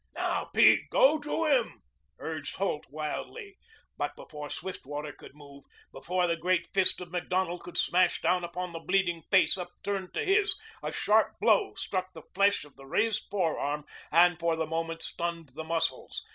[0.15, 0.89] "Now, Pete.
[0.89, 1.83] Go to him,"
[2.17, 3.59] urged Holt wildly.
[3.99, 8.71] But before Swiftwater could move, before the great fist of Macdonald could smash down upon
[8.71, 13.27] the bleeding face upturned to his, a sharp blow struck the flesh of the raised
[13.29, 16.23] forearm and for the moment stunned the muscles.